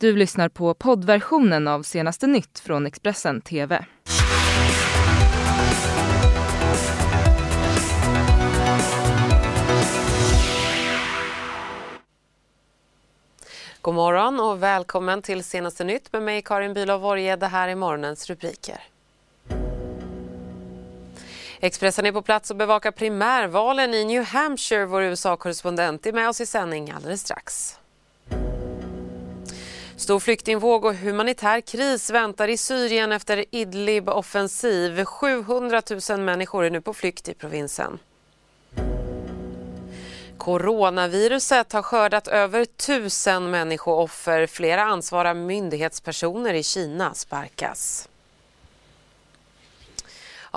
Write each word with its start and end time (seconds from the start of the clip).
Du 0.00 0.16
lyssnar 0.16 0.48
på 0.48 0.74
poddversionen 0.74 1.68
av 1.68 1.82
senaste 1.82 2.26
nytt 2.26 2.58
från 2.58 2.86
Expressen 2.86 3.40
TV. 3.40 3.84
God 13.80 13.94
morgon 13.94 14.40
och 14.40 14.62
välkommen 14.62 15.22
till 15.22 15.44
senaste 15.44 15.84
nytt 15.84 16.12
med 16.12 16.22
mig 16.22 16.42
Karin 16.42 16.74
Bülow 16.74 17.00
Worge. 17.00 17.36
Det 17.36 17.46
här 17.46 17.68
är 17.68 17.74
morgonens 17.74 18.30
rubriker. 18.30 18.80
Expressen 21.60 22.06
är 22.06 22.12
på 22.12 22.22
plats 22.22 22.50
och 22.50 22.56
bevakar 22.56 22.90
primärvalen 22.90 23.94
i 23.94 24.04
New 24.04 24.24
Hampshire. 24.24 24.86
Vår 24.86 25.02
USA-korrespondent 25.02 26.06
är 26.06 26.12
med 26.12 26.28
oss 26.28 26.40
i 26.40 26.46
sändning 26.46 26.90
alldeles 26.90 27.20
strax. 27.20 27.78
Stor 29.98 30.20
flyktingvåg 30.20 30.84
och 30.84 30.94
humanitär 30.94 31.60
kris 31.60 32.10
väntar 32.10 32.48
i 32.48 32.56
Syrien 32.56 33.12
efter 33.12 33.44
Idlib-offensiv. 33.50 35.04
700 35.04 35.82
000 36.10 36.20
människor 36.20 36.64
är 36.64 36.70
nu 36.70 36.80
på 36.80 36.94
flykt 36.94 37.28
i 37.28 37.34
provinsen. 37.34 37.98
Coronaviruset 40.38 41.72
har 41.72 41.82
skördat 41.82 42.28
över 42.28 42.64
tusen 42.64 43.50
människooffer. 43.50 44.46
Flera 44.46 44.82
ansvariga 44.82 45.34
myndighetspersoner 45.34 46.54
i 46.54 46.62
Kina 46.62 47.14
sparkas. 47.14 48.08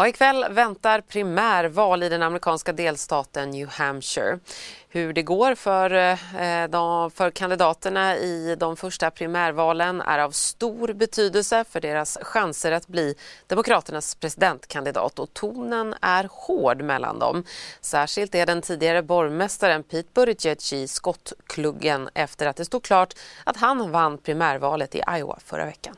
Ja, 0.01 0.07
ikväll 0.07 0.45
väntar 0.49 1.01
primärval 1.01 2.03
i 2.03 2.09
den 2.09 2.23
amerikanska 2.23 2.73
delstaten 2.73 3.49
New 3.49 3.67
Hampshire. 3.67 4.39
Hur 4.89 5.13
det 5.13 5.23
går 5.23 5.55
för, 5.55 5.91
eh, 5.91 6.69
de, 6.69 7.11
för 7.11 7.31
kandidaterna 7.31 8.17
i 8.17 8.55
de 8.59 8.77
första 8.77 9.11
primärvalen 9.11 10.01
är 10.01 10.19
av 10.19 10.31
stor 10.31 10.93
betydelse 10.93 11.63
för 11.69 11.81
deras 11.81 12.17
chanser 12.21 12.71
att 12.71 12.87
bli 12.87 13.15
Demokraternas 13.47 14.16
presidentkandidat 14.16 15.19
och 15.19 15.33
tonen 15.33 15.95
är 16.02 16.27
hård 16.31 16.81
mellan 16.81 17.19
dem. 17.19 17.43
Särskilt 17.81 18.36
är 18.36 18.45
den 18.45 18.61
tidigare 18.61 19.02
borgmästaren 19.02 19.83
Pete 19.83 20.09
Buttigieg 20.13 20.73
i 20.73 20.88
skottkluggen 20.88 22.09
efter 22.13 22.47
att 22.47 22.55
det 22.55 22.65
stod 22.65 22.83
klart 22.83 23.13
att 23.43 23.58
han 23.58 23.91
vann 23.91 24.17
primärvalet 24.17 24.95
i 24.95 25.02
Iowa 25.17 25.39
förra 25.45 25.65
veckan. 25.65 25.95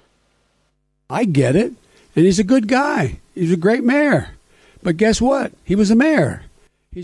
I 1.22 1.40
get 1.40 1.56
it. 1.56 1.74
And 2.16 2.26
he's 2.26 2.40
a 2.40 2.44
good 2.44 2.68
guy. 2.68 3.20
He's 3.36 3.54
a 3.54 3.58
great 3.58 3.84
mayor. 3.84 4.24
But 4.82 4.96
guess 4.96 5.22
what? 5.22 5.52
He 5.64 5.76
was 5.76 5.92
a 5.92 5.96
mayor. 5.96 6.40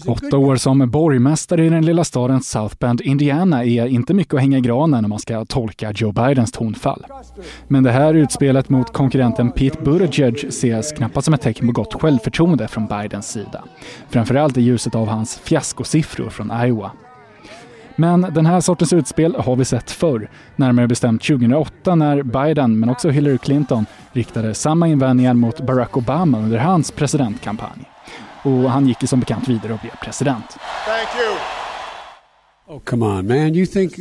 Åtta 0.08 0.38
år 0.38 0.56
som 0.56 0.92
borgmästare 0.92 1.66
i 1.66 1.70
den 1.70 1.86
lilla 1.86 2.04
staden 2.04 2.42
South 2.42 2.76
Bend, 2.80 3.02
Indiana 3.02 3.66
är 3.66 3.86
inte 3.86 4.14
mycket 4.14 4.34
att 4.34 4.40
hänga 4.40 4.58
i 4.58 4.62
granen 4.62 5.06
om 5.06 5.10
man 5.10 5.20
ska 5.20 5.46
tolka 5.46 5.92
Joe 5.92 6.12
Bidens 6.12 6.52
tonfall. 6.52 7.06
Men 7.68 7.84
det 7.84 7.92
här 7.92 8.14
utspelet 8.14 8.70
mot 8.70 8.94
konkurrenten 8.94 9.52
Pete 9.52 9.82
Buttigieg 9.84 10.46
ses 10.46 10.92
knappast 10.92 11.26
som 11.26 11.34
ett 11.34 11.42
tecken 11.42 11.68
på 11.68 11.74
gott 11.74 12.02
självförtroende 12.02 12.68
från 12.68 12.88
Bidens 12.88 13.32
sida. 13.32 13.64
Framförallt 14.10 14.58
i 14.58 14.62
ljuset 14.62 14.96
av 14.96 15.08
hans 15.08 15.38
fiaskosiffror 15.38 16.30
från 16.30 16.52
Iowa. 16.66 16.92
Men 17.96 18.22
den 18.22 18.46
här 18.46 18.62
sortens 18.62 18.94
utspel 18.94 19.36
har 19.36 19.56
vi 19.56 19.66
sett 19.66 19.92
förr, 19.92 20.30
närmare 20.56 20.88
bestämt 20.88 21.24
2008 21.24 21.96
när 21.96 22.24
Biden, 22.24 22.80
men 22.80 22.90
också 22.90 23.10
Hillary 23.10 23.38
Clinton, 23.38 23.86
riktade 24.14 24.54
samma 24.54 24.88
invändningar 24.88 25.34
mot 25.34 25.60
Barack 25.62 25.98
Obama 25.98 26.40
under 26.40 26.58
hans 26.58 26.92
presidentkampanj. 26.92 27.90
Och 28.44 28.72
han 28.72 28.88
gick 28.88 29.10
som 29.10 29.20
bekant 29.20 29.48
vidare 29.48 29.74
och 29.74 29.80
blev 29.80 29.96
president. 30.04 30.58
Thank 30.86 31.10
you. 31.26 31.38
Oh, 32.76 32.80
come 32.80 33.06
on, 33.06 33.28
man. 33.28 33.56
You 33.56 33.66
think 33.66 33.96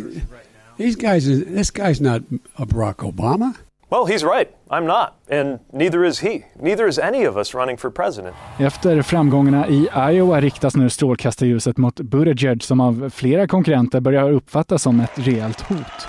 these 0.76 0.96
guys, 0.96 1.24
this 1.44 1.70
guy's 1.70 2.02
not 2.02 2.22
a 2.54 2.64
Barack 2.64 2.96
Obama? 2.96 3.52
Well, 3.90 4.04
he's 4.06 4.22
right. 4.22 4.48
I'm 4.70 4.86
not. 4.86 5.14
And 5.30 5.58
neither 5.72 6.04
is 6.04 6.20
he. 6.20 6.44
Neither 6.60 6.88
is 6.88 6.98
any 6.98 7.28
of 7.28 7.36
us 7.36 7.54
running 7.54 7.76
for 7.78 7.90
president. 7.90 8.36
Efter 8.58 9.02
framgångarna 9.02 9.68
i 9.68 9.88
Iowa 10.12 10.40
riktas 10.40 10.76
nu 10.76 10.90
strålkastarljuset 10.90 11.76
mot 11.76 12.00
Buttigieg 12.00 12.62
som 12.62 12.80
av 12.80 13.10
flera 13.10 13.46
konkurrenter 13.46 14.00
börjar 14.00 14.30
uppfattas 14.30 14.82
som 14.82 15.00
ett 15.00 15.12
reellt 15.14 15.60
hot. 15.60 16.08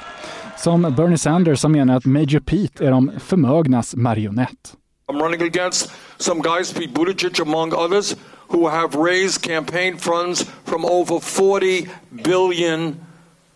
Som 0.63 0.81
Bernie 0.81 1.17
Sanders 1.17 1.59
som 1.59 1.71
menar 1.71 1.97
att 1.97 2.05
Major 2.05 2.39
Pete 2.39 2.85
är 2.85 2.91
de 2.91 3.11
förmögnas 3.19 3.95
marionett. 3.95 4.77
I'm 5.07 5.21
running 5.21 5.41
against 5.41 5.91
some 6.17 6.41
guys, 6.41 6.73
Pete 6.73 6.93
Buttigieg 6.93 7.39
among 7.39 7.73
others, 7.73 8.15
who 8.47 8.67
have 8.67 8.95
raised 8.95 9.41
campaign 9.41 9.97
funds 9.97 10.45
from 10.65 10.85
over 10.85 11.19
40 11.19 11.87
billion, 12.11 12.95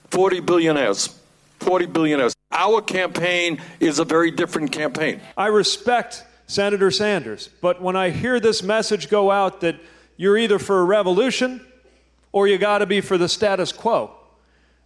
40 0.09 0.41
billionaires. 0.41 1.09
40 1.59 1.87
billionaires. 1.87 2.33
Our 2.51 2.81
campaign 2.81 3.61
is 3.79 3.99
a 3.99 4.05
very 4.05 4.31
different 4.31 4.71
campaign. 4.71 5.19
I 5.37 5.47
respect 5.47 6.23
Senator 6.47 6.91
Sanders, 6.91 7.49
but 7.61 7.81
when 7.81 7.97
I 7.97 8.11
hear 8.11 8.39
this 8.39 8.63
message 8.63 9.09
go 9.09 9.29
out 9.29 9.59
that 9.59 9.75
you're 10.15 10.37
either 10.37 10.59
for 10.59 10.79
a 10.79 10.85
revolution 10.85 11.59
or 12.31 12.47
you 12.47 12.57
got 12.57 12.77
to 12.79 12.85
be 12.85 13.01
for 13.01 13.17
the 13.17 13.27
status 13.27 13.73
quo. 13.73 14.22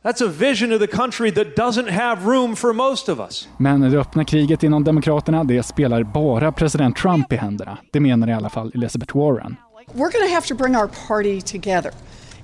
That's 0.03 0.21
a 0.21 0.27
vision 0.27 0.71
of 0.73 0.79
the 0.79 0.87
country 0.87 1.31
that 1.31 1.55
doesn't 1.55 1.89
have 1.89 2.25
room 2.25 2.55
for 2.55 2.73
most 2.73 3.09
of 3.09 3.19
us. 3.19 3.47
Men 3.57 3.81
det 3.81 3.99
öppna 3.99 4.25
kriget 4.25 4.63
inom 4.63 4.83
Demokraterna, 4.83 5.43
det 5.43 5.63
spelar 5.63 6.03
bara 6.03 6.51
president 6.51 6.95
Trump 6.97 7.33
i 7.33 7.35
händerna. 7.35 7.77
Det 7.91 7.99
menar 7.99 8.27
i 8.29 8.33
alla 8.33 8.49
fall 8.49 8.71
Elizabeth 8.75 9.17
Warren. 9.17 9.55
We're 9.93 10.11
going 10.11 10.27
to 10.27 10.33
have 10.33 10.47
to 10.47 10.55
bring 10.55 10.75
our 10.75 10.89
party 11.07 11.41
together 11.41 11.91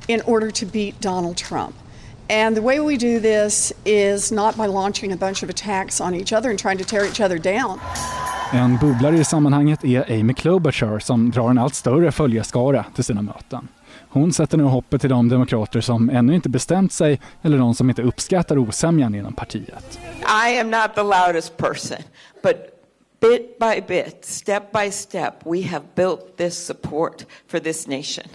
in 0.07 0.21
order 0.25 0.51
to 0.51 0.65
beat 0.65 1.01
Donald 1.01 1.37
Trump. 1.37 1.75
And 2.29 2.55
the 2.55 2.61
way 2.61 2.79
we 2.79 2.97
do 2.97 3.19
this 3.19 3.73
is 3.85 4.31
not 4.31 4.55
by 4.55 4.67
launching 4.67 5.13
a 5.13 5.17
bunch 5.17 5.43
of 5.43 5.49
attacks 5.49 6.01
on 6.01 6.15
each 6.15 6.33
other 6.33 6.49
and 6.49 6.59
trying 6.59 6.77
to 6.77 6.85
tear 6.85 7.05
each 7.05 7.21
other 7.21 7.37
down. 7.37 7.79
En 8.51 8.77
bubblare 8.77 9.17
i 9.17 9.23
sammanhanget 9.23 9.83
är 9.83 10.19
Amy 10.19 10.33
Klobuchar 10.33 10.99
som 10.99 11.31
drar 11.31 11.49
en 11.49 11.57
allt 11.57 11.75
större 11.75 12.11
följarskara 12.11 12.85
till 12.95 13.03
sina 13.03 13.21
möten. 13.21 13.67
Hon 14.13 14.33
sätter 14.33 14.57
nu 14.57 14.63
hoppet 14.63 15.01
till 15.01 15.09
de 15.09 15.29
demokrater 15.29 15.81
som 15.81 16.09
ännu 16.09 16.35
inte 16.35 16.49
bestämt 16.49 16.93
sig 16.93 17.19
eller 17.41 17.57
de 17.57 17.75
som 17.75 17.89
inte 17.89 18.01
uppskattar 18.01 18.57
osämjan 18.57 19.15
inom 19.15 19.33
partiet. 19.33 19.99
I 20.45 20.59
am 20.59 20.71
not 20.71 20.95
the 20.95 21.03
loudest 21.03 21.57
person, 21.57 21.97
but 22.43 22.55
bit 23.19 23.59
by 23.59 23.81
bit, 23.87 24.25
step 24.25 24.71
by 24.71 24.91
step, 24.91 25.33
we 25.45 25.61
have 25.67 25.85
built 25.95 26.37
this 26.37 26.65
support 26.65 27.25
for 27.47 27.59
this 27.59 27.87
nation. 27.87 28.25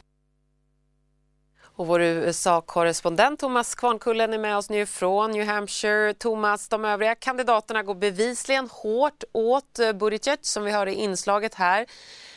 Och 1.79 1.87
vår 1.87 2.03
USA-korrespondent 2.03 3.41
Thomas 3.41 3.75
Kvarnkullen 3.75 4.33
är 4.33 4.39
med 4.39 4.57
oss 4.57 4.71
nu 4.71 4.87
från 4.87 5.31
New 5.31 5.47
Hampshire. 5.47 6.15
Thomas, 6.15 6.69
de 6.69 6.85
övriga 6.85 7.15
kandidaterna 7.15 7.83
går 7.83 7.95
bevisligen 7.95 8.69
hårt 8.71 9.25
åt 9.33 9.79
eh, 9.79 9.93
Buttigieg 9.93 10.39
som 10.41 10.65
vi 10.65 10.71
hörde 10.71 10.93
i 10.93 10.95
inslaget 10.95 11.55
här. 11.55 11.87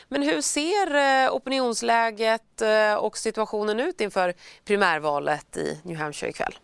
Men 0.08 0.22
hur 0.22 0.40
ser 0.40 0.94
eh, 0.94 1.34
opinionsläget 1.34 2.62
eh, 2.62 2.94
och 2.94 3.18
situationen 3.18 3.80
ut 3.80 4.00
inför 4.00 4.34
primärvalet 4.64 5.56
i 5.56 5.80
New 5.84 5.96
Hampshire 5.96 6.30
ikväll? 6.30 6.54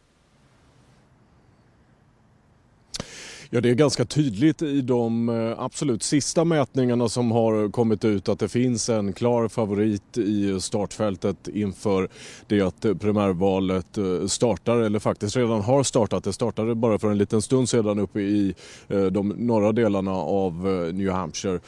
Ja, 3.50 3.60
det 3.60 3.70
är 3.70 3.74
ganska 3.74 4.04
tydligt 4.04 4.62
i 4.62 4.80
de 4.80 5.28
eh, 5.28 5.60
absolut 5.60 6.02
sista 6.02 6.44
mätningarna 6.44 7.08
som 7.08 7.30
har 7.30 7.70
kommit 7.70 8.04
ut 8.04 8.28
att 8.28 8.38
det 8.38 8.48
finns 8.48 8.88
en 8.88 9.12
klar 9.12 9.48
favorit 9.48 10.18
i 10.18 10.60
startfältet 10.60 11.48
inför 11.48 12.08
det 12.46 12.60
att 12.60 12.86
primärvalet 13.00 13.98
eh, 13.98 14.26
startar, 14.26 14.78
eller 14.78 14.98
faktiskt 14.98 15.36
redan 15.36 15.60
har 15.60 15.82
startat. 15.82 16.24
Det 16.24 16.32
startade 16.32 16.74
bara 16.74 16.98
för 16.98 17.10
en 17.10 17.18
liten 17.18 17.42
stund 17.42 17.68
sedan 17.68 17.98
uppe 17.98 18.20
i 18.20 18.54
eh, 18.88 19.04
de 19.04 19.28
norra 19.28 19.72
delarna 19.72 20.12
av 20.12 20.54
New 20.94 21.10
Hampshire. 21.10 21.60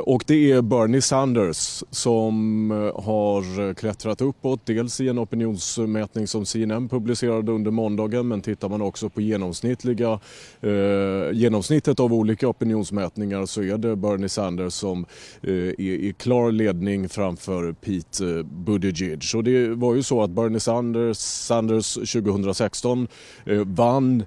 Och 0.00 0.24
det 0.26 0.52
är 0.52 0.62
Bernie 0.62 1.02
Sanders 1.02 1.82
som 1.90 2.70
har 2.94 3.74
klättrat 3.74 4.20
uppåt, 4.20 4.60
dels 4.64 5.00
i 5.00 5.08
en 5.08 5.18
opinionsmätning 5.18 6.26
som 6.26 6.46
CNN 6.46 6.88
publicerade 6.88 7.52
under 7.52 7.70
måndagen, 7.70 8.28
men 8.28 8.40
tittar 8.40 8.68
man 8.68 8.82
också 8.82 9.08
på 9.08 9.20
genomsnittliga 9.20 10.20
eh, 10.60 10.93
Eh, 10.94 11.32
genomsnittet 11.32 12.00
av 12.00 12.14
olika 12.14 12.48
opinionsmätningar 12.48 13.46
så 13.46 13.62
är 13.62 13.78
det 13.78 13.96
Bernie 13.96 14.28
Sanders 14.28 14.72
som 14.72 15.06
eh, 15.42 15.52
är 15.52 15.80
i 15.80 16.14
klar 16.18 16.52
ledning 16.52 17.08
framför 17.08 17.72
Pete 17.72 18.26
eh, 18.26 18.42
Buttigieg. 18.42 19.22
Och 19.34 19.44
det 19.44 19.68
var 19.68 19.94
ju 19.94 20.02
så 20.02 20.22
att 20.22 20.30
Bernie 20.30 20.60
Sanders, 20.60 21.16
Sanders 21.16 21.94
2016 21.94 23.08
vann 23.64 24.24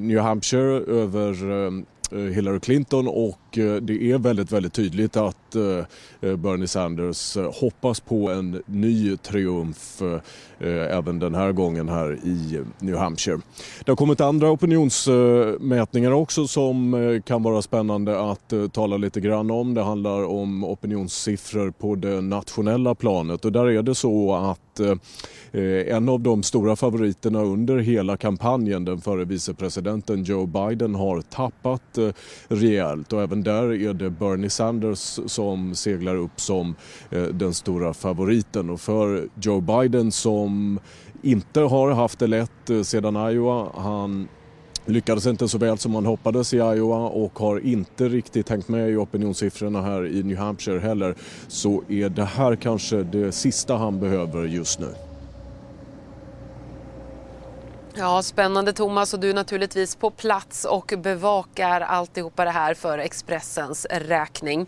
New 0.00 0.18
Hampshire 0.18 1.00
över 1.00 1.34
Hillary 2.34 2.60
Clinton 2.60 3.08
och 3.08 3.58
det 3.82 4.12
är 4.12 4.18
väldigt, 4.18 4.52
väldigt 4.52 4.72
tydligt 4.72 5.16
att 5.16 5.43
Eh, 5.56 5.84
eh, 6.20 6.36
Bernie 6.36 6.66
Sanders 6.66 7.36
hoppas 7.36 8.00
på 8.00 8.30
en 8.30 8.62
ny 8.66 9.16
triumf 9.16 10.02
eh, 10.02 10.96
även 10.98 11.18
den 11.18 11.34
här 11.34 11.52
gången 11.52 11.88
här 11.88 12.12
i 12.12 12.60
New 12.78 12.96
Hampshire. 12.96 13.40
Det 13.84 13.90
har 13.90 13.96
kommit 13.96 14.20
andra 14.20 14.50
opinionsmätningar 14.50 16.10
också 16.10 16.46
som 16.46 17.22
kan 17.26 17.42
vara 17.42 17.62
spännande 17.62 18.30
att 18.30 18.52
tala 18.72 18.96
lite 18.96 19.20
grann 19.20 19.50
om. 19.50 19.74
Det 19.74 19.82
handlar 19.82 20.24
om 20.24 20.64
opinionssiffror 20.64 21.70
på 21.70 21.94
det 21.94 22.20
nationella 22.20 22.94
planet 22.94 23.44
och 23.44 23.52
där 23.52 23.66
är 23.66 23.82
det 23.82 23.94
så 23.94 24.34
att 24.34 24.80
en 25.86 26.08
av 26.08 26.20
de 26.20 26.42
stora 26.42 26.76
favoriterna 26.76 27.42
under 27.42 27.78
hela 27.78 28.16
kampanjen, 28.16 28.84
den 28.84 29.00
före 29.00 29.24
vicepresidenten 29.24 30.24
Joe 30.24 30.46
Biden, 30.46 30.94
har 30.94 31.20
tappat 31.20 31.98
rejält 32.48 33.12
och 33.12 33.22
även 33.22 33.42
där 33.42 33.72
är 33.72 33.94
det 33.94 34.10
Bernie 34.10 34.50
Sanders 34.50 35.20
som 35.26 35.43
som 35.44 35.74
seglar 35.74 36.16
upp 36.16 36.40
som 36.40 36.74
eh, 37.10 37.22
den 37.22 37.54
stora 37.54 37.94
favoriten 37.94 38.70
och 38.70 38.80
för 38.80 39.28
Joe 39.42 39.60
Biden 39.60 40.12
som 40.12 40.80
inte 41.22 41.60
har 41.60 41.90
haft 41.90 42.18
det 42.18 42.26
lätt 42.26 42.70
eh, 42.70 42.82
sedan 42.82 43.16
Iowa, 43.16 43.68
han 43.74 44.28
lyckades 44.86 45.26
inte 45.26 45.48
så 45.48 45.58
väl 45.58 45.78
som 45.78 45.92
man 45.92 46.06
hoppades 46.06 46.54
i 46.54 46.56
Iowa 46.56 47.08
och 47.08 47.38
har 47.38 47.66
inte 47.66 48.08
riktigt 48.08 48.48
hängt 48.48 48.68
med 48.68 48.90
i 48.90 48.96
opinionssiffrorna 48.96 49.82
här 49.82 50.06
i 50.06 50.22
New 50.22 50.38
Hampshire 50.38 50.78
heller 50.78 51.14
så 51.48 51.82
är 51.88 52.08
det 52.08 52.24
här 52.24 52.56
kanske 52.56 53.02
det 53.02 53.32
sista 53.32 53.76
han 53.76 54.00
behöver 54.00 54.44
just 54.44 54.80
nu. 54.80 54.94
Ja, 57.96 58.22
spännande 58.22 58.72
Thomas 58.72 59.14
och 59.14 59.20
du 59.20 59.30
är 59.30 59.34
naturligtvis 59.34 59.96
på 59.96 60.10
plats 60.10 60.64
och 60.64 60.92
bevakar 60.98 61.80
alltihopa 61.80 62.44
det 62.44 62.50
här 62.50 62.74
för 62.74 62.98
Expressens 62.98 63.86
räkning. 63.90 64.66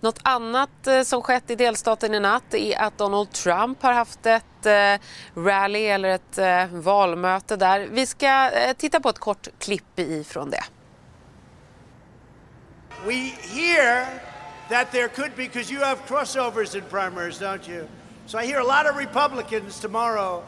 Något 0.00 0.18
annat 0.22 0.86
eh, 0.86 1.02
som 1.02 1.22
skett 1.22 1.50
i 1.50 1.54
delstaten 1.54 2.14
i 2.14 2.20
natt 2.20 2.54
är 2.54 2.78
att 2.78 2.98
Donald 2.98 3.30
Trump 3.32 3.82
har 3.82 3.92
haft 3.92 4.26
ett 4.26 4.66
eh, 4.66 5.00
rally 5.42 5.84
eller 5.84 6.08
ett 6.08 6.38
eh, 6.38 6.66
valmöte 6.66 7.56
där. 7.56 7.88
Vi 7.90 8.06
ska 8.06 8.50
titta 8.76 9.00
på 9.00 9.08
ett 9.08 9.18
kort 9.18 9.48
klipp 9.58 9.98
ifrån 9.98 10.50
det. 10.50 10.64
We 13.06 13.14
hear 13.54 14.06
that 14.68 14.92
there 14.92 15.08
could 15.08 15.30
be, 15.36 15.42
because 15.42 15.72
you 15.72 15.84
have 15.84 15.98
crossovers 16.08 16.74
in 16.74 16.82
primaries, 16.90 17.40
don't 17.40 17.70
you? 17.70 17.86
So 18.26 18.38
I 18.38 18.46
hear 18.46 18.60
a 18.60 18.82
lot 18.82 18.92
of 18.92 18.98
Republicans 18.98 19.80
tomorrow 19.80 20.42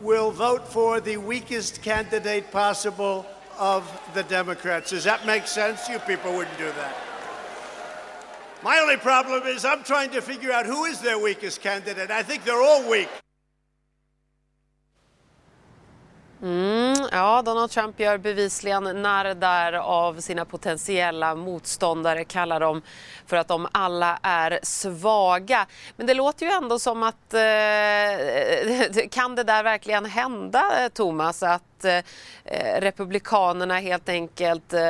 will 0.00 0.30
vote 0.30 0.66
for 0.68 1.00
the 1.00 1.16
weakest 1.16 1.82
candidate 1.82 2.50
possible 2.50 3.26
of 3.58 3.90
the 4.14 4.22
Democrats. 4.24 4.90
Does 4.90 5.04
that 5.04 5.26
make 5.26 5.46
sense? 5.46 5.88
You 5.88 5.98
people 6.00 6.34
wouldn't 6.34 6.58
do 6.58 6.66
that. 6.66 6.96
My 8.62 8.78
only 8.78 8.96
problem 8.96 9.44
is 9.44 9.64
I'm 9.64 9.84
trying 9.84 10.10
to 10.10 10.20
figure 10.20 10.52
out 10.52 10.66
who 10.66 10.84
is 10.84 11.00
their 11.00 11.18
weakest 11.18 11.60
candidate. 11.60 12.10
I 12.10 12.22
think 12.22 12.44
they're 12.44 12.60
all 12.60 12.88
weak. 12.90 13.08
Ja, 17.16 17.42
Donald 17.42 17.70
Trump 17.70 18.00
gör 18.00 18.18
bevisligen 18.18 19.02
narr 19.02 19.34
där 19.34 19.72
av 19.72 20.20
sina 20.20 20.44
potentiella 20.44 21.34
motståndare, 21.34 22.24
kallar 22.24 22.60
dem 22.60 22.82
för 23.26 23.36
att 23.36 23.48
de 23.48 23.68
alla 23.72 24.18
är 24.22 24.60
svaga. 24.62 25.66
Men 25.96 26.06
det 26.06 26.14
låter 26.14 26.46
ju 26.46 26.52
ändå 26.52 26.78
som 26.78 27.02
att 27.02 27.34
eh, 27.34 27.40
kan 29.10 29.34
det 29.34 29.42
där 29.42 29.62
verkligen 29.62 30.04
hända, 30.04 30.90
Thomas, 30.94 31.42
att 31.42 31.84
eh, 31.84 32.80
Republikanerna 32.80 33.78
helt 33.78 34.08
enkelt 34.08 34.72
eh, 34.72 34.80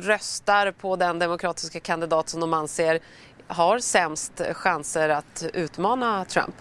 röstar 0.00 0.72
på 0.72 0.96
den 0.96 1.18
demokratiska 1.18 1.80
kandidat 1.80 2.28
som 2.28 2.40
de 2.40 2.54
anser 2.54 3.00
har 3.48 3.78
sämst 3.78 4.42
chanser 4.52 5.08
att 5.08 5.44
utmana 5.52 6.24
Trump? 6.24 6.54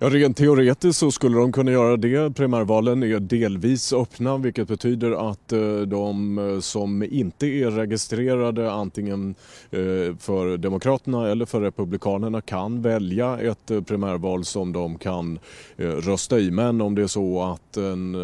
Ja, 0.00 0.08
rent 0.08 0.36
teoretiskt 0.36 0.98
så 0.98 1.10
skulle 1.10 1.38
de 1.38 1.52
kunna 1.52 1.70
göra 1.70 1.96
det. 1.96 2.34
Primärvalen 2.34 3.02
är 3.02 3.20
delvis 3.20 3.92
öppna 3.92 4.36
vilket 4.36 4.68
betyder 4.68 5.30
att 5.30 5.52
eh, 5.52 5.80
de 5.80 6.38
eh, 6.38 6.60
som 6.60 7.02
inte 7.02 7.46
är 7.46 7.70
registrerade 7.70 8.72
antingen 8.72 9.34
eh, 9.70 10.16
för 10.18 10.56
Demokraterna 10.56 11.30
eller 11.30 11.46
för 11.46 11.60
Republikanerna 11.60 12.40
kan 12.40 12.82
välja 12.82 13.38
ett 13.38 13.86
primärval 13.86 14.44
som 14.44 14.72
de 14.72 14.98
kan 14.98 15.38
rösta 15.76 16.38
i. 16.38 16.50
Men 16.50 16.80
om 16.80 16.94
det 16.94 17.02
är 17.02 17.06
så 17.06 17.42
att 17.42 17.76
en 17.76 18.16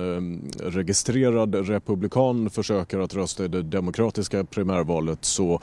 registrerad 0.59 1.55
republikan 1.55 2.51
försöker 2.51 2.99
att 2.99 3.15
rösta 3.15 3.45
i 3.45 3.49
det 3.49 3.63
demokratiska 3.63 4.45
primärvalet 4.45 5.25
så 5.25 5.61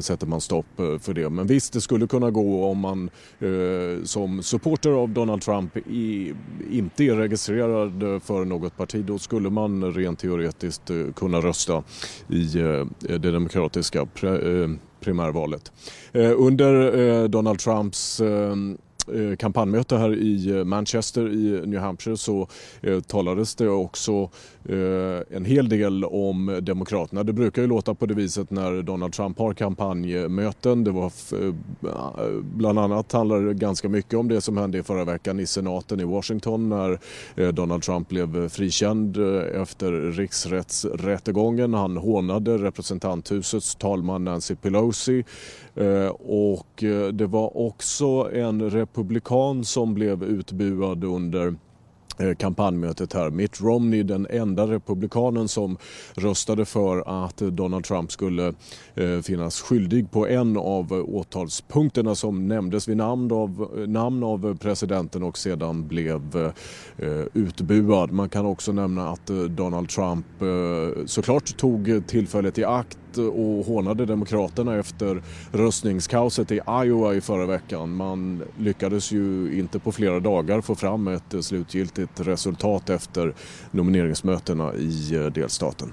sätter 0.00 0.26
man 0.26 0.40
stopp 0.40 0.66
för 0.76 1.14
det. 1.14 1.30
Men 1.30 1.46
visst, 1.46 1.72
det 1.72 1.80
skulle 1.80 2.06
kunna 2.06 2.30
gå 2.30 2.70
om 2.70 2.78
man 2.78 3.10
som 4.04 4.42
supporter 4.42 4.90
av 4.90 5.08
Donald 5.08 5.42
Trump 5.42 5.53
Trump 5.54 5.76
i, 5.76 6.34
inte 6.70 7.04
är 7.04 7.16
registrerad 7.16 8.22
för 8.22 8.44
något 8.44 8.76
parti 8.76 9.04
då 9.04 9.18
skulle 9.18 9.50
man 9.50 9.92
rent 9.92 10.18
teoretiskt 10.18 10.90
eh, 10.90 11.12
kunna 11.16 11.38
rösta 11.38 11.82
i 12.28 12.58
eh, 12.60 12.86
det 12.98 13.30
demokratiska 13.30 14.00
eh, 14.00 14.70
primärvalet. 15.00 15.72
Under 16.12 17.28
Donald 17.28 17.58
Trumps 17.58 18.20
Eh, 19.12 19.36
kampanjmöte 19.36 19.96
här 19.96 20.14
i 20.14 20.50
eh, 20.50 20.64
Manchester 20.64 21.28
i 21.28 21.62
New 21.66 21.80
Hampshire 21.80 22.16
så 22.16 22.48
eh, 22.82 23.00
talades 23.00 23.54
det 23.54 23.68
också 23.68 24.30
en 25.30 25.44
hel 25.44 25.68
del 25.68 26.04
om 26.04 26.58
Demokraterna. 26.62 27.22
Det 27.22 27.32
brukar 27.32 27.62
ju 27.62 27.68
låta 27.68 27.94
på 27.94 28.06
det 28.06 28.14
viset 28.14 28.50
när 28.50 28.82
Donald 28.82 29.12
Trump 29.12 29.38
har 29.38 29.54
kampanjmöten. 29.54 30.84
Det 30.84 30.90
var 30.90 31.12
bland 32.56 32.78
annat 32.78 33.12
handlar 33.12 33.40
det 33.40 33.54
ganska 33.54 33.88
mycket 33.88 34.14
om 34.14 34.28
det 34.28 34.40
som 34.40 34.56
hände 34.56 34.78
i 34.78 34.82
förra 34.82 35.04
veckan 35.04 35.40
i 35.40 35.46
senaten 35.46 36.00
i 36.00 36.04
Washington 36.04 36.68
när 36.68 36.98
Donald 37.52 37.82
Trump 37.82 38.08
blev 38.08 38.48
frikänd 38.48 39.16
efter 39.62 39.92
riksrättsrättegången. 40.12 41.74
Han 41.74 41.96
hånade 41.96 42.58
representanthusets 42.58 43.74
talman 43.74 44.24
Nancy 44.24 44.54
Pelosi 44.54 45.24
och 46.18 46.84
det 47.12 47.26
var 47.26 47.56
också 47.56 48.30
en 48.32 48.70
republikan 48.94 49.64
som 49.64 49.94
blev 49.94 50.24
utbuad 50.24 51.04
under 51.04 51.54
eh, 52.18 52.34
kampanjmötet 52.34 53.12
här. 53.12 53.30
Mitt 53.30 53.60
Romney, 53.60 54.02
den 54.02 54.26
enda 54.30 54.66
republikanen 54.66 55.48
som 55.48 55.76
röstade 56.14 56.64
för 56.64 57.24
att 57.26 57.36
Donald 57.36 57.84
Trump 57.84 58.12
skulle 58.12 58.54
eh, 58.94 59.20
finnas 59.22 59.60
skyldig 59.60 60.10
på 60.10 60.28
en 60.28 60.56
av 60.56 60.92
åtalspunkterna 60.92 62.14
som 62.14 62.48
nämndes 62.48 62.88
vid 62.88 62.96
namn 62.96 63.32
av, 63.32 63.68
namn 63.88 64.22
av 64.22 64.56
presidenten 64.56 65.22
och 65.22 65.38
sedan 65.38 65.88
blev 65.88 66.52
eh, 66.96 67.24
utbuad. 67.34 68.12
Man 68.12 68.28
kan 68.28 68.46
också 68.46 68.72
nämna 68.72 69.08
att 69.08 69.26
Donald 69.48 69.88
Trump 69.88 70.26
såklart 71.06 71.56
tog 71.56 72.02
tillfället 72.06 72.58
i 72.58 72.64
akt 72.64 72.98
Eh, 73.18 73.24
och 73.24 73.66
hånade 73.66 74.06
Demokraterna 74.06 74.76
efter 74.76 75.22
röstningskaoset 75.52 76.52
i 76.52 76.60
Iowa 76.84 77.14
i 77.14 77.20
förra 77.20 77.46
veckan. 77.46 77.96
Man 77.96 78.42
lyckades 78.58 79.12
ju 79.12 79.58
inte 79.58 79.78
på 79.78 79.92
flera 79.92 80.20
dagar 80.20 80.60
få 80.60 80.74
fram 80.74 81.08
ett 81.08 81.34
slutgiltigt 81.40 82.20
resultat 82.20 82.90
efter 82.90 83.34
nomineringsmötena 83.70 84.74
i 84.74 85.14
eh, 85.14 85.26
delstaten. 85.26 85.92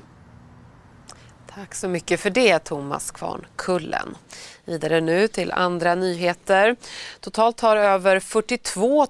Tack 1.55 1.75
så 1.75 1.87
mycket 1.87 2.19
för 2.19 2.29
det, 2.29 2.59
Thomas 2.59 3.11
Kvarnkullen. 3.11 4.17
Vidare 4.65 5.01
nu 5.01 5.27
till 5.27 5.51
andra 5.51 5.95
nyheter. 5.95 6.75
Totalt 7.19 7.59
har 7.59 7.75
över 7.77 8.19
42 8.19 9.07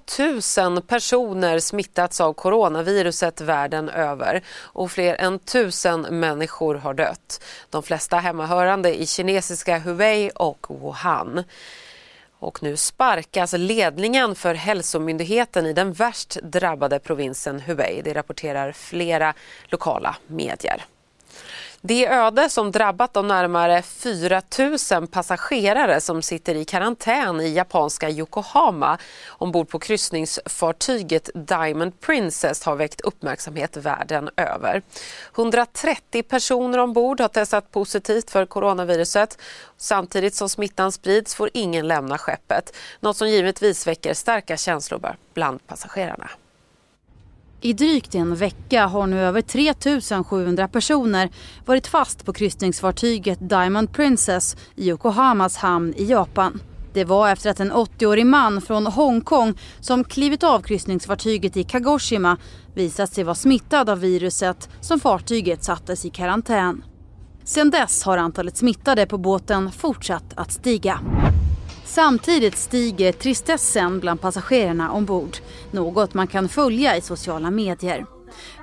000 0.58 0.82
personer 0.82 1.58
smittats 1.58 2.20
av 2.20 2.32
coronaviruset 2.32 3.40
världen 3.40 3.88
över 3.88 4.42
och 4.50 4.90
fler 4.90 5.14
än 5.14 5.34
1000 5.34 6.00
människor 6.00 6.74
har 6.74 6.94
dött. 6.94 7.44
De 7.70 7.82
flesta 7.82 8.16
hemmahörande 8.16 9.02
i 9.02 9.06
kinesiska 9.06 9.78
Hubei 9.78 10.30
och 10.34 10.66
Wuhan. 10.68 11.44
Och 12.38 12.62
nu 12.62 12.76
sparkas 12.76 13.52
ledningen 13.52 14.34
för 14.34 14.54
hälsomyndigheten 14.54 15.66
i 15.66 15.72
den 15.72 15.92
värst 15.92 16.38
drabbade 16.42 16.98
provinsen 16.98 17.60
Hubei. 17.60 18.02
Det 18.04 18.14
rapporterar 18.14 18.72
flera 18.72 19.34
lokala 19.70 20.16
medier. 20.26 20.84
Det 21.84 22.08
öde 22.08 22.48
som 22.48 22.70
drabbat 22.70 23.12
de 23.12 23.28
närmare 23.28 23.82
4 23.82 24.42
000 24.92 25.06
passagerare 25.06 26.00
som 26.00 26.22
sitter 26.22 26.54
i 26.54 26.64
karantän 26.64 27.40
i 27.40 27.48
japanska 27.48 28.10
Yokohama 28.10 28.98
ombord 29.28 29.68
på 29.68 29.78
kryssningsfartyget 29.78 31.30
Diamond 31.34 32.00
Princess 32.00 32.64
har 32.64 32.76
väckt 32.76 33.00
uppmärksamhet 33.00 33.76
världen 33.76 34.30
över. 34.36 34.82
130 35.36 36.22
personer 36.22 36.78
ombord 36.78 37.20
har 37.20 37.28
testat 37.28 37.70
positivt 37.70 38.30
för 38.30 38.46
coronaviruset. 38.46 39.38
Samtidigt 39.76 40.34
som 40.34 40.48
smittan 40.48 40.92
sprids 40.92 41.34
får 41.34 41.50
ingen 41.54 41.88
lämna 41.88 42.18
skeppet, 42.18 42.76
något 43.00 43.16
som 43.16 43.28
givetvis 43.28 43.86
väcker 43.86 44.14
starka 44.14 44.56
känslor 44.56 45.16
bland 45.34 45.66
passagerarna. 45.66 46.30
I 47.64 47.72
drygt 47.72 48.14
en 48.14 48.34
vecka 48.34 48.86
har 48.86 49.06
nu 49.06 49.20
över 49.20 49.42
3 49.42 49.74
700 50.24 50.68
personer 50.68 51.30
varit 51.66 51.86
fast 51.86 52.24
på 52.24 52.32
kryssningsfartyget 52.32 53.48
Diamond 53.48 53.92
Princess 53.92 54.56
i 54.76 54.88
Yokohamas 54.88 55.56
hamn 55.56 55.94
i 55.96 56.04
Japan. 56.04 56.60
Det 56.92 57.04
var 57.04 57.28
efter 57.28 57.50
att 57.50 57.60
en 57.60 57.72
80-årig 57.72 58.26
man 58.26 58.60
från 58.60 58.86
Hongkong 58.86 59.58
som 59.80 60.04
klivit 60.04 60.42
av 60.42 60.60
kryssningsfartyget 60.60 61.56
i 61.56 61.64
Kagoshima 61.64 62.36
visat 62.74 63.12
sig 63.12 63.24
vara 63.24 63.34
smittad 63.34 63.90
av 63.90 64.00
viruset 64.00 64.68
som 64.80 65.00
fartyget 65.00 65.64
sattes 65.64 66.04
i 66.04 66.10
karantän. 66.10 66.84
Sedan 67.44 67.70
dess 67.70 68.02
har 68.02 68.18
antalet 68.18 68.56
smittade 68.56 69.06
på 69.06 69.18
båten 69.18 69.72
fortsatt 69.72 70.32
att 70.36 70.52
stiga. 70.52 71.00
Samtidigt 71.94 72.56
stiger 72.56 73.12
tristessen 73.12 74.00
bland 74.00 74.20
passagerarna 74.20 74.92
ombord. 74.92 75.36
Något 75.70 76.14
man 76.14 76.26
kan 76.26 76.48
följa 76.48 76.96
i 76.96 77.00
sociala 77.00 77.50
medier. 77.50 78.06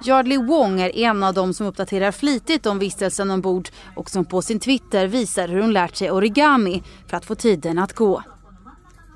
Yardley 0.05 0.37
Wong 0.37 0.81
är 0.81 0.97
en 0.97 1.23
av 1.23 1.33
dem 1.33 1.53
som 1.53 1.67
uppdaterar 1.67 2.11
flitigt 2.11 2.65
om 2.65 2.79
vistelsen 2.79 3.31
ombord 3.31 3.69
och 3.95 4.09
som 4.09 4.25
på 4.25 4.41
sin 4.41 4.59
Twitter 4.59 5.07
visar 5.07 5.47
hur 5.47 5.61
hon 5.61 5.73
lärt 5.73 5.95
sig 5.95 6.11
origami 6.11 6.83
för 7.07 7.17
att 7.17 7.25
få 7.25 7.35
tiden 7.35 7.79
att 7.79 7.93
gå. 7.93 8.23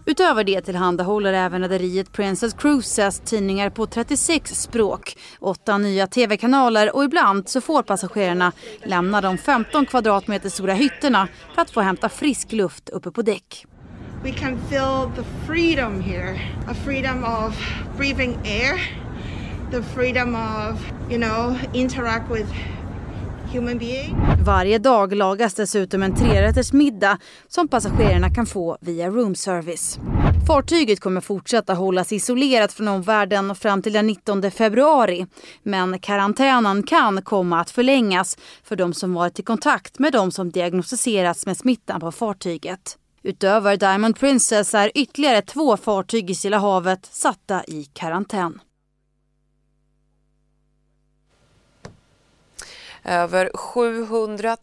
Utöver 0.06 0.44
det 0.44 0.62
tillhandahåller 0.62 1.34
även 1.34 1.62
rederiet 1.62 2.12
Princess 2.12 2.54
Cruises 2.54 3.20
tidningar 3.20 3.70
på 3.70 3.86
36 3.86 4.62
språk, 4.62 5.18
åtta 5.40 5.78
nya 5.78 6.08
tv-kanaler 6.08 6.96
och 6.96 7.04
ibland 7.04 7.50
så 7.50 7.62
får 7.62 7.84
passagerarna 7.84 8.52
lämna 8.86 9.22
de 9.22 9.38
15 9.38 9.86
kvadratmeter 9.86 10.50
stora 10.50 10.74
hytterna 10.74 11.28
för 11.56 11.62
att 11.62 11.72
få 11.72 11.82
hämta 11.82 12.10
frisk 12.10 12.52
luft 12.52 12.90
uppe 12.90 13.12
på 13.12 13.22
däck. 13.22 13.66
We 14.24 14.32
can 14.32 14.58
feel 14.70 15.12
the 15.16 15.24
freedom 15.46 16.02
here, 16.02 16.40
a 16.68 16.74
freedom 16.74 17.24
of 17.24 17.58
breathing 17.98 18.38
air, 18.46 18.80
the 19.72 19.84
freedom 19.84 20.36
of, 20.36 20.94
you 21.10 21.20
know, 21.20 21.58
interact 21.74 22.32
with 22.32 22.48
human 23.52 23.78
being. 23.78 24.16
Varje 24.46 24.78
dag 24.78 25.14
lagas 25.14 25.54
dessutom 25.54 26.04
en 26.04 26.16
trerätters 26.16 26.74
middag 26.74 27.18
som 27.48 27.68
passagerarna 27.68 28.30
kan 28.30 28.46
få 28.46 28.78
via 28.82 29.10
room 29.10 29.36
service. 29.36 30.00
Fartyget 30.48 31.00
kommer 31.00 31.22
fortsätta 31.22 31.74
hållas 31.74 32.12
isolerat 32.12 32.74
från 32.74 32.88
omvärlden 32.88 33.56
fram 33.56 33.82
till 33.82 33.94
den 33.94 34.08
19 34.08 34.52
februari. 34.52 35.26
Men 35.64 36.00
karantänen 36.00 36.84
kan 36.84 37.22
komma 37.22 37.60
att 37.60 37.70
förlängas 37.70 38.38
för 38.64 38.76
de 38.76 38.94
som 38.94 39.14
varit 39.14 39.40
i 39.40 39.44
kontakt 39.44 40.00
med 40.00 40.14
de 40.14 40.32
som 40.32 40.52
diagnostiserats 40.52 41.46
med 41.46 41.58
smittan 41.58 42.00
på 42.00 42.12
fartyget. 42.12 42.98
Utöver 43.24 43.78
Diamond 43.78 44.20
Princess 44.20 44.74
är 44.74 44.92
ytterligare 44.96 45.42
två 45.42 45.78
fartyg 45.78 46.30
i 46.30 46.36
Stilla 46.36 46.58
havet 46.58 47.06
satta 47.06 47.64
i 47.64 47.84
karantän. 47.94 48.60
Över 53.06 53.52
700 53.54 54.58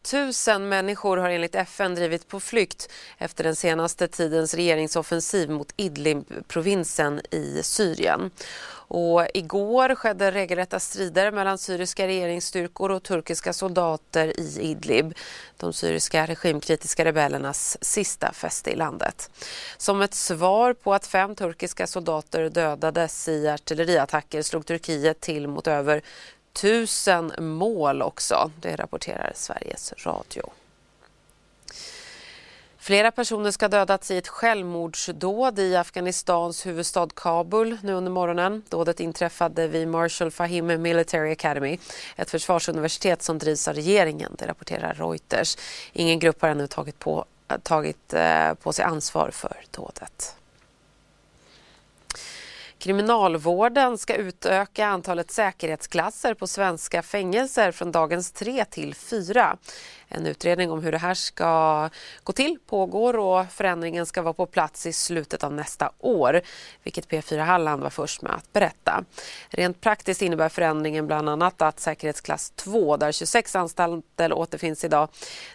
000 0.48 0.62
människor 0.62 1.16
har 1.16 1.30
enligt 1.30 1.54
FN 1.54 1.94
drivit 1.94 2.28
på 2.28 2.40
flykt 2.40 2.90
efter 3.18 3.44
den 3.44 3.56
senaste 3.56 4.08
tidens 4.08 4.54
regeringsoffensiv 4.54 5.50
mot 5.50 5.72
Idlib-provinsen 5.76 7.20
i 7.30 7.60
Syrien. 7.62 8.30
Och 8.92 9.26
igår 9.34 9.94
skedde 9.94 10.32
regelrätta 10.32 10.80
strider 10.80 11.32
mellan 11.32 11.58
syriska 11.58 12.06
regeringsstyrkor 12.06 12.90
och 12.90 13.02
turkiska 13.02 13.52
soldater 13.52 14.40
i 14.40 14.60
Idlib, 14.60 15.14
de 15.56 15.72
syriska 15.72 16.26
regimkritiska 16.26 17.04
rebellernas 17.04 17.78
sista 17.80 18.32
fäste 18.32 18.70
i 18.70 18.76
landet. 18.76 19.30
Som 19.76 20.02
ett 20.02 20.14
svar 20.14 20.72
på 20.72 20.94
att 20.94 21.06
fem 21.06 21.34
turkiska 21.34 21.86
soldater 21.86 22.48
dödades 22.48 23.28
i 23.28 23.48
artilleriattacker 23.48 24.42
slog 24.42 24.66
Turkiet 24.66 25.20
till 25.20 25.48
mot 25.48 25.66
över 25.66 26.02
tusen 26.52 27.32
mål 27.38 28.02
också. 28.02 28.50
Det 28.60 28.76
rapporterar 28.76 29.32
Sveriges 29.34 29.92
Radio. 30.06 30.50
Flera 32.82 33.10
personer 33.10 33.50
ska 33.50 33.64
ha 33.64 33.68
dödats 33.68 34.10
i 34.10 34.16
ett 34.16 34.28
självmordsdåd 34.28 35.58
i 35.58 35.76
Afghanistans 35.76 36.66
huvudstad 36.66 37.08
Kabul 37.16 37.78
nu 37.82 37.92
under 37.92 38.12
morgonen. 38.12 38.62
Dådet 38.68 39.00
inträffade 39.00 39.68
vid 39.68 39.88
Marshall 39.88 40.30
Fahim 40.30 40.82
Military 40.82 41.32
Academy, 41.32 41.78
ett 42.16 42.30
försvarsuniversitet 42.30 43.22
som 43.22 43.38
drivs 43.38 43.68
av 43.68 43.74
regeringen, 43.74 44.34
det 44.38 44.46
rapporterar 44.46 44.94
Reuters. 44.94 45.56
Ingen 45.92 46.18
grupp 46.18 46.42
har 46.42 46.48
ännu 46.48 46.66
tagit 46.66 46.98
på, 46.98 47.24
tagit 47.62 48.14
eh, 48.14 48.54
på 48.54 48.72
sig 48.72 48.84
ansvar 48.84 49.30
för 49.30 49.56
dådet. 49.70 50.36
Kriminalvården 52.80 53.98
ska 53.98 54.14
utöka 54.14 54.86
antalet 54.86 55.30
säkerhetsklasser 55.30 56.34
på 56.34 56.46
svenska 56.46 57.02
fängelser 57.02 57.72
från 57.72 57.92
dagens 57.92 58.32
tre 58.32 58.64
till 58.64 58.94
fyra. 58.94 59.56
En 60.08 60.26
utredning 60.26 60.70
om 60.70 60.82
hur 60.82 60.92
det 60.92 60.98
här 60.98 61.14
ska 61.14 61.88
gå 62.22 62.32
till 62.32 62.58
pågår 62.66 63.16
och 63.16 63.46
förändringen 63.52 64.06
ska 64.06 64.22
vara 64.22 64.34
på 64.34 64.46
plats 64.46 64.86
i 64.86 64.92
slutet 64.92 65.44
av 65.44 65.52
nästa 65.52 65.92
år, 65.98 66.40
vilket 66.82 67.08
P4 67.08 67.38
Halland 67.38 67.82
var 67.82 67.90
först 67.90 68.22
med 68.22 68.32
att 68.32 68.52
berätta. 68.52 69.04
Rent 69.48 69.80
praktiskt 69.80 70.22
innebär 70.22 70.48
förändringen 70.48 71.06
bland 71.06 71.28
annat 71.28 71.62
att 71.62 71.80
säkerhetsklass 71.80 72.50
2, 72.50 72.96
där 72.96 73.12
26 73.12 73.56
anstalter 73.56 74.32
återfinns 74.32 74.84
idag, 74.84 75.08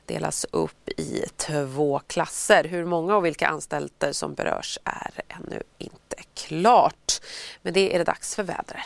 delas 0.06 0.46
upp 0.52 0.90
i 0.90 1.26
två 1.38 2.02
klasser. 2.08 2.64
Hur 2.64 2.86
många 2.86 3.16
och 3.16 3.26
vilka 3.26 3.48
anstalter 3.48 4.12
som 4.12 4.34
berörs 4.34 4.80
är 4.84 5.12
ännu 5.28 5.64
inte 5.78 6.16
klart. 6.34 7.15
Men 7.62 7.74
det 7.74 7.96
är 7.96 7.98
det 7.98 8.04
dags 8.04 8.36
för 8.36 8.44
vädret. 8.44 8.86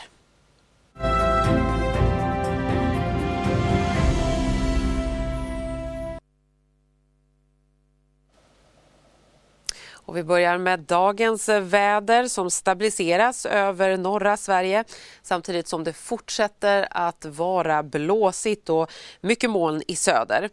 Och 10.10 10.16
vi 10.16 10.22
börjar 10.22 10.58
med 10.58 10.80
dagens 10.80 11.48
väder 11.48 12.28
som 12.28 12.50
stabiliseras 12.50 13.46
över 13.46 13.96
norra 13.96 14.36
Sverige 14.36 14.84
samtidigt 15.22 15.68
som 15.68 15.84
det 15.84 15.92
fortsätter 15.92 16.88
att 16.90 17.24
vara 17.24 17.82
blåsigt 17.82 18.68
och 18.68 18.92
mycket 19.20 19.50
moln 19.50 19.82
i 19.86 19.96
söder. 19.96 20.50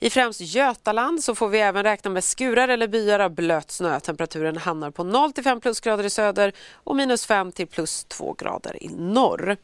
I 0.00 0.10
främst 0.10 0.40
Götaland 0.40 1.24
så 1.24 1.34
får 1.34 1.48
vi 1.48 1.60
även 1.60 1.82
räkna 1.82 2.10
med 2.10 2.24
skurar 2.24 2.68
eller 2.68 2.88
byar 2.88 3.18
av 3.18 3.30
blöt 3.30 3.70
snö. 3.70 4.00
Temperaturen 4.00 4.56
hamnar 4.56 4.90
på 4.90 5.04
0 5.04 5.32
till 5.32 5.44
5 5.44 5.60
plusgrader 5.60 6.04
i 6.04 6.10
söder 6.10 6.52
och 6.74 6.96
minus 6.96 7.26
5 7.26 7.52
till 7.52 7.66
plus 7.66 8.04
2 8.04 8.32
grader 8.38 8.82
i 8.82 8.88
norr. 8.88 9.56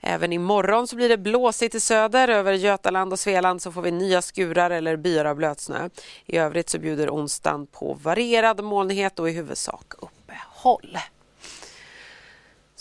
Även 0.00 0.32
imorgon 0.32 0.88
så 0.88 0.96
blir 0.96 1.08
det 1.08 1.16
blåsigt 1.16 1.74
i 1.74 1.80
söder. 1.80 2.28
Över 2.28 2.52
Götaland 2.52 3.12
och 3.12 3.18
Svealand 3.18 3.62
så 3.62 3.72
får 3.72 3.82
vi 3.82 3.90
nya 3.90 4.22
skurar 4.22 4.70
eller 4.70 4.96
byar 4.96 5.24
av 5.24 5.36
blötsnö. 5.36 5.88
I 6.26 6.36
övrigt 6.36 6.70
så 6.70 6.78
bjuder 6.78 7.10
onsdagen 7.10 7.66
på 7.66 7.94
varierad 8.02 8.64
molnighet 8.64 9.18
och 9.18 9.30
i 9.30 9.32
huvudsak 9.32 9.92
uppehåll. 9.98 10.98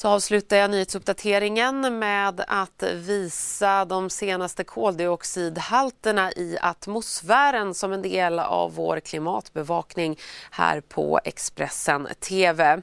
Så 0.01 0.07
avslutar 0.07 0.57
jag 0.57 0.71
nyhetsuppdateringen 0.71 1.99
med 1.99 2.43
att 2.47 2.83
visa 2.93 3.85
de 3.85 4.09
senaste 4.09 4.63
koldioxidhalterna 4.63 6.31
i 6.31 6.57
atmosfären 6.61 7.73
som 7.73 7.93
en 7.93 8.01
del 8.01 8.39
av 8.39 8.75
vår 8.75 8.99
klimatbevakning 8.99 10.19
här 10.51 10.81
på 10.81 11.19
Expressen 11.23 12.07
TV. 12.19 12.81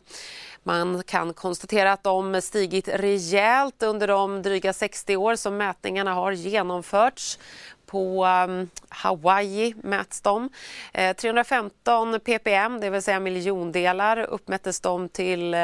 Man 0.62 1.02
kan 1.06 1.34
konstatera 1.34 1.92
att 1.92 2.02
de 2.02 2.40
stigit 2.42 2.88
rejält 2.88 3.82
under 3.82 4.08
de 4.08 4.42
dryga 4.42 4.72
60 4.72 5.16
år 5.16 5.36
som 5.36 5.56
mätningarna 5.56 6.14
har 6.14 6.32
genomförts. 6.32 7.38
På 7.86 8.26
um, 8.26 8.70
Hawaii 8.88 9.74
mäts 9.82 10.20
de. 10.20 10.50
Eh, 10.92 11.16
315 11.16 12.20
ppm, 12.20 12.80
det 12.80 12.90
vill 12.90 13.02
säga 13.02 13.20
miljondelar, 13.20 14.18
uppmättes 14.18 14.80
de 14.80 15.08
till 15.08 15.54
eh, 15.54 15.60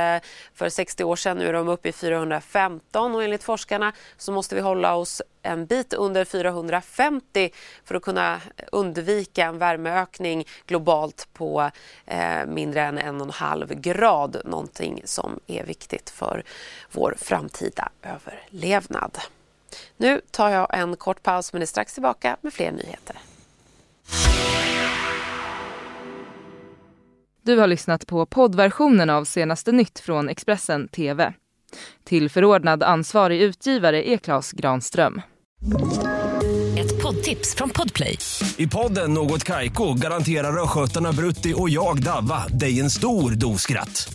för 0.54 0.68
60 0.68 1.04
år 1.04 1.16
sedan. 1.16 1.38
Nu 1.38 1.48
är 1.48 1.52
de 1.52 1.68
uppe 1.68 1.88
i 1.88 1.92
415 1.92 3.14
och 3.14 3.24
enligt 3.24 3.42
forskarna 3.42 3.92
så 4.16 4.32
måste 4.32 4.54
vi 4.54 4.60
hålla 4.60 4.94
oss 4.94 5.22
en 5.42 5.66
bit 5.66 5.94
under 5.94 6.24
450 6.24 7.50
för 7.84 7.94
att 7.94 8.02
kunna 8.02 8.40
undvika 8.72 9.44
en 9.44 9.58
värmeökning 9.58 10.44
globalt 10.66 11.28
på 11.32 11.70
eh, 12.06 12.46
mindre 12.46 12.82
än 12.82 12.98
en 12.98 13.20
och 13.20 13.26
en 13.26 13.32
halv 13.32 13.74
grad. 13.74 14.42
Någonting 14.44 15.02
som 15.04 15.40
är 15.46 15.64
viktigt 15.64 16.10
för 16.10 16.44
vår 16.92 17.14
framtida 17.18 17.88
överlevnad. 18.02 19.18
Nu 19.96 20.20
tar 20.30 20.50
jag 20.50 20.78
en 20.78 20.96
kort 20.96 21.22
paus 21.22 21.52
men 21.52 21.62
är 21.62 21.66
strax 21.66 21.94
tillbaka 21.94 22.36
med 22.40 22.52
fler 22.52 22.72
nyheter. 22.72 23.16
Du 27.44 27.58
har 27.58 27.66
lyssnat 27.66 28.06
på 28.06 28.26
poddversionen 28.26 29.10
av 29.10 29.24
senaste 29.24 29.72
nytt 29.72 30.00
från 30.00 30.28
Expressen 30.28 30.88
TV. 30.88 31.32
Till 32.04 32.30
förordnad 32.30 32.82
ansvarig 32.82 33.40
utgivare 33.40 34.08
är 34.10 34.16
Klas 34.16 34.52
Granström. 34.52 35.20
Ett 36.78 37.02
poddtips 37.02 37.54
från 37.54 37.70
Podplay. 37.70 38.18
I 38.56 38.66
podden 38.66 39.14
Något 39.14 39.44
Kaiko 39.44 39.94
garanterar 39.94 40.62
östgötarna 40.62 41.12
Brutti 41.12 41.54
och 41.56 41.70
jag, 41.70 42.02
Davva, 42.02 42.46
dig 42.48 42.80
en 42.80 42.90
stor 42.90 43.30
dos 43.30 43.62
skratt. 43.62 44.14